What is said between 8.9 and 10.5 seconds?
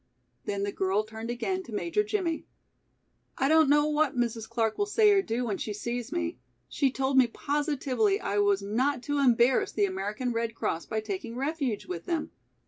to embarrass the American